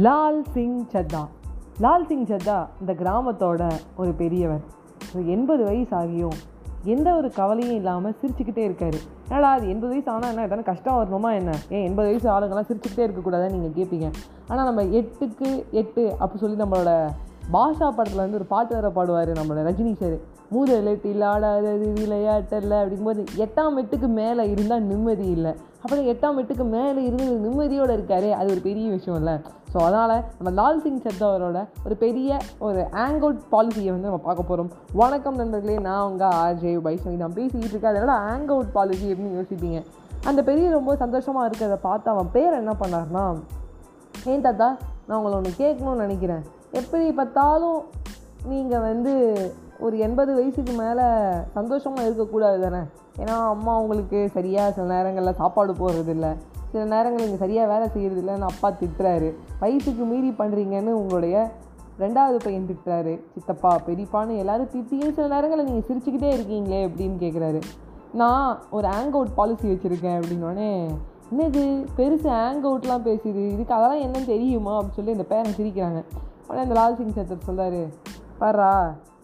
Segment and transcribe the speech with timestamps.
[0.00, 1.20] லால் சிங் சத்தா.
[1.84, 3.62] லால் சிங் சத்தா இந்த கிராமத்தோட
[3.96, 4.62] ஒரு பெரியவர்.
[5.14, 6.36] ஒரு எண்பது வயசு ஆகியும்
[6.84, 8.98] எந்த ஒரு கவலையும் இல்லாமல் சிரிச்சுக்கிட்டே இருக்காரு.
[9.34, 10.46] ஏடா அது எண்பது வயசு ஆனால் என்ன?
[10.46, 11.50] எதனா கஷ்டம் வரணுமா என்ன?
[11.68, 14.08] ஏன் எண்பது வயசு ஆளுங்கெல்லாம் சிரிச்சுக்கிட்டே இருக்கக்கூடாதுன்னு நீங்கள் கேட்பீங்க
[14.48, 16.92] ஆனால் நம்ம எட்டுக்கு எட்டு அப்படி சொல்லி நம்மளோட
[17.54, 20.16] பாஷா படத்தில் வந்து ஒரு பாட்டு வேறு பாடுவார் நம்மளோட ரஜினி சார்.
[20.54, 25.52] மூதலெட்டில் ஆடாதது விளையாட்டல்ல அப்படிங்கும்போது எட்டாம் எட்டுக்கு மேலே இருந்தால் நிம்மதி இல்லை.
[25.82, 29.34] அப்புறம் எட்டாம் எட்டுக்கு மேலே இருந்து நிம்மதியோடு இருக்காரு அது ஒரு பெரிய விஷயம் இல்லை
[29.72, 34.70] ஸோ அதனால் நம்ம லால் சிங் சத்தவரோட ஒரு பெரிய ஒரு ஆங்கவுட் பாலிசியை வந்து நம்ம பார்க்க போகிறோம்
[35.00, 37.16] வணக்கம் நண்பர்களே நான் உங்கள் ஆர்ஜே வைஷ்ணவி.
[37.24, 37.92] நான் பேசிக்கிட்டு இருக்கேன்.
[37.92, 39.80] அதனோட ஆங்கவுட் பாலிசி எப்படின்னு யோசிப்பீங்க?
[40.30, 43.24] அந்த பெரிய ரொம்ப சந்தோஷமாக இருக்கிறத பார்த்து அவன் பேர் என்ன பண்ணார்னா
[44.32, 44.68] ஏன் தாத்தா
[45.06, 46.44] நான் உங்களை ஒன்று கேட்கணும்னு நினைக்கிறேன்.
[46.72, 47.80] எப்படி பார்த்தாலும்
[48.44, 49.12] நீங்கள் வந்து
[49.78, 51.06] ஒரு எண்பது வயசுக்கு மேலே
[51.52, 52.82] சந்தோஷமாக இருக்கக்கூடாது தானே?
[53.18, 56.36] ஏன்னா அம்மா உங்களுக்கு சரியாக சில நேரங்களில் சாப்பாடு போடுறதில்ல.
[56.72, 59.34] சில நேரங்கள் நீங்கள் சரியாக வேலை செய்கிறதில்லன்னு அப்பா திட்டுறாரு.
[59.60, 61.50] வயசுக்கு மீறி பண்ணுறீங்கன்னு உங்களுடைய
[61.98, 63.20] ரெண்டாவது பையன் திட்டுறாரு.
[63.34, 67.60] சித்தப்பா பெரியப்பான்னு எல்லோரும் திட்டியும் சில நேரங்களில் நீங்கள் சிரிச்சுக்கிட்டே இருக்கீங்களே அப்படின்னு கேட்குறாரு
[68.12, 70.86] நான் ஒரு ஹேங் அவுட் பாலிசி வச்சுருக்கேன் அப்படின்னோடனே
[71.36, 71.86] என்னது?
[71.96, 73.50] பெருசு ஹேங் அவுட்லாம் பேசுது.
[73.52, 74.80] இதுக்கு அதெல்லாம் என்னன்னு தெரியுமா?
[74.80, 76.00] அப்படின்னு சொல்லி இந்த பேரன் சிரிக்கிறாங்க.
[76.46, 77.82] உடனே இந்த லால் சிங் சத்தர் சொல்கிறாரு
[78.40, 78.70] பாரா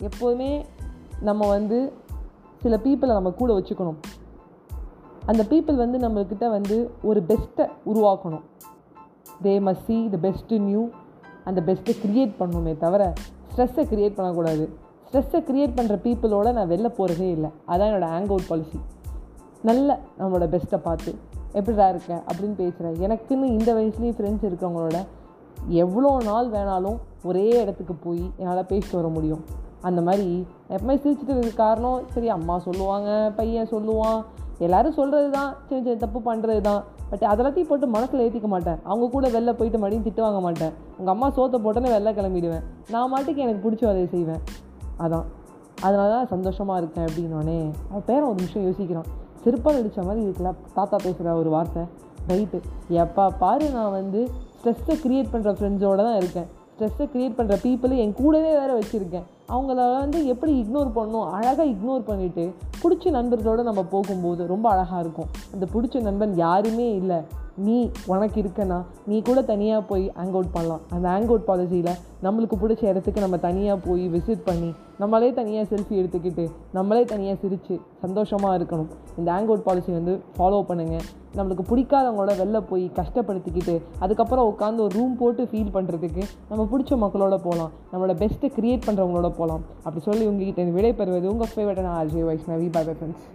[0.00, 0.50] எப்போதுமே
[1.20, 1.92] நம்ம வந்து
[2.62, 3.98] சில பீப்புளை நம்ம கூட வச்சுக்கணும்.
[5.26, 8.44] அந்த பீப்புள் வந்து நம்மக்கிட்ட வந்து ஒரு பெஸ்ட்டை உருவாக்கணும்.
[9.42, 10.82] தே மஸ் சி த பெஸ்ட்டு நியூ
[11.44, 13.12] அந்த பெஸ்ட்டை க்ரியேட் பண்ணணுமே தவிர
[13.50, 14.64] ஸ்ட்ரெஸ்ஸை க்ரியேட் பண்ணக்கூடாது.
[15.08, 17.50] ஸ்ட்ரெஸ்ஸை க்ரியேட் பண்ணுற பீப்புளோட நான் வெளில போகிறதே இல்லை.
[17.68, 18.80] அதான் என்னோடய ஹேங் அவுட் பாலிசி
[19.62, 21.10] நல்ல நம்மளோட பெஸ்ட்டை பார்த்து
[21.52, 24.98] எப்படிடா இருக்கேன் அப்படின்னு பேசுகிறேன் எனக்குன்னு இந்த வயசுலேயும் ஃப்ரெண்ட்ஸ் இருக்கவங்களோட
[25.82, 29.42] எவ்வளோ நாள் வேணாலும் ஒரே இடத்துக்கு போய் என்னால் பேசிட்டு வர முடியும்.
[29.88, 30.28] அந்த மாதிரி
[30.74, 34.20] எப்பவுமே சிரிச்சுட்டு இருக்க காரணம் சரி அம்மா சொல்லுவாங்க பையன் சொல்லுவான்.
[34.66, 38.78] எல்லாரும் சொல்கிறது தான் சின்ன சின்ன தப்பு பண்ணுறது தான் பட் அதெல்லாத்தையும் போட்டு மனசில் ஏற்றிக்க மாட்டேன்.
[38.84, 40.72] அவங்க கூட வெளில போயிட்டு மறுபடியும் திட்டு வாங்க மாட்டேன்.
[40.98, 42.64] உங்கள் அம்மா சோத்தை போட்டோன்னே வெளில கிளம்பிடுவேன்.
[42.90, 44.42] நான் மாட்டுக்கு எனக்கு பிடிச்ச வேலையை செய்வேன்.
[45.04, 45.26] அதான்.
[45.80, 47.58] அதனால தான் சந்தோஷமாக இருக்கேன் அப்படின்னோடனே
[47.90, 49.08] அவன் பேரன் ஒரு நிமிஷம் யோசிக்கிறான்.
[49.44, 51.82] செருப்பால் அடித்த மாதிரி இருக்குல்ல தாத்தா பேசுகிற ஒரு வார்த்தை.
[52.30, 52.58] ரைட்டு
[53.02, 54.20] எப்பா பாரு நான் வந்து
[54.58, 56.48] ஸ்ட்ரெஸ்ஸை க்ரியேட் பண்ணுற ஃப்ரெண்ட்ஸோடு தான் இருக்கேன்.
[56.74, 59.26] ஸ்ட்ரெஸ்ஸை க்ரியேட் பண்ணுற பீப்புளை என் கூடவே வேறு வச்சுருக்கேன்.
[59.54, 61.26] அவங்கள வந்து எப்படி இக்னோர் பண்ணணும்?
[61.36, 62.44] அழகாக இக்னோர் பண்ணிவிட்டு
[62.82, 65.30] பிடிச்ச நண்பர்களோடு நம்ம போகும்போது ரொம்ப அழகாக இருக்கும்.
[65.54, 67.20] அந்த பிடிச்ச நண்பன் யாருமே இல்லை.
[67.66, 67.76] நீ
[68.12, 68.76] உனக்கு இருக்கனா
[69.10, 70.82] நீ கூட தனியாக போய் ஹேங் அவுட் பண்ணலாம்.
[70.94, 71.94] அந்த ஹேங் அவுட் பாலிசியில்
[72.26, 74.70] நம்மளுக்கு பிடிச்ச இடத்துக்கு நம்ம தனியாக போய் விசிட் பண்ணி
[75.02, 76.44] நம்மளே தனியாக செல்ஃபி எடுத்துக்கிட்டு
[76.76, 77.74] நம்மளே தனியாக சிரித்து
[78.04, 78.90] சந்தோஷமாக இருக்கணும்.
[79.18, 81.06] இந்த ஹேங் அவுட் பாலிசி வந்து ஃபாலோ பண்ணுங்கள்
[81.38, 87.38] நம்மளுக்கு பிடிக்காதவங்களோட வெளில போய் கஷ்டப்படுத்திக்கிட்டு அதுக்கப்புறம் உட்காந்து ஒரு ரூம் போட்டு ஃபீல் பண்ணுறதுக்கு நம்ம பிடிச்ச மக்களோட
[87.48, 92.68] போகலாம் நம்மளோட பெஸ்ட்டை க்ரியேட் பண்ணுறவங்களோட போகலாம் அப்படி சொல்லி உங்ககிட்ட விடை பெறுவது உங்கள் ஃபேவரட்டான RJ Vaishnavi.
[92.78, 93.26] Bye bye friends